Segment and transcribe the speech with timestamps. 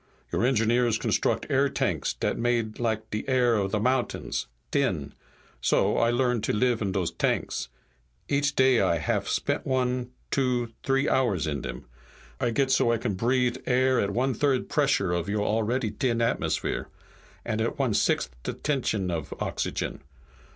[0.33, 5.13] Your engineers construct air tanks dat make like de air of mountains, t'in.
[5.61, 7.69] So, I learn to live in dose tanks.
[8.27, 11.85] Each day I haf spent one, two, three hours in dem.
[12.39, 15.91] I get so I can breathe air at one third the pressure of your already
[15.91, 16.89] t'in atmosphere.
[17.45, 20.01] And at one sixt' the tension of oxygen.